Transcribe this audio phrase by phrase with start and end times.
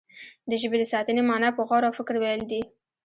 [0.49, 2.61] د ژبې د ساتنې معنا په غور او فکر ويل دي.